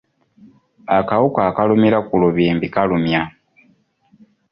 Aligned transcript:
Akawuka 0.97 1.39
akalumira 1.49 1.97
ku 2.07 2.13
lubimbi 2.21 2.67
kalumya. 2.73 3.21